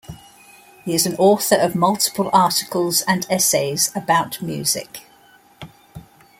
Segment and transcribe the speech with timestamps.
[0.83, 5.01] He is an author of multiple articles and essays about music.